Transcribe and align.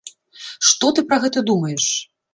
Што 0.69 0.91
ты 0.99 1.03
пра 1.13 1.19
гэта 1.27 1.39
думаеш? 1.51 1.85